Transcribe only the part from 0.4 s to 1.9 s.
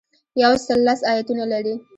یو سل لس ایاتونه لري.